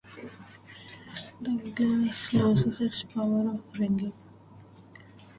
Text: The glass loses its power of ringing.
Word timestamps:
The 1.41 1.73
glass 1.75 2.33
loses 2.33 2.81
its 2.81 3.03
power 3.03 3.51
of 3.51 3.61
ringing. 3.77 4.11